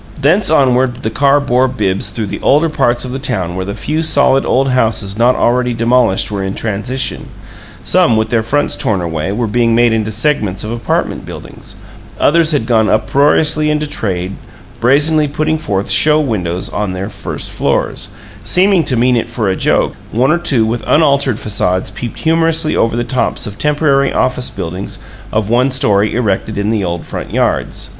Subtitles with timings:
[0.19, 3.75] Thence onward the car bore Bibbs through the older parts of the town where the
[3.75, 7.29] few solid old houses not already demolished were in transition:
[7.83, 11.75] some, with their fronts torn away, were being made into segments of apartment buildings;
[12.19, 14.35] others had gone uproariously into trade,
[14.79, 18.07] brazenly putting forth "show windows" on their first floors,
[18.41, 22.75] seeming to mean it for a joke; one or two with unaltered facades peeped humorously
[22.75, 24.97] over the tops of temporary office buildings
[25.31, 27.89] of one story erected in the old front yards.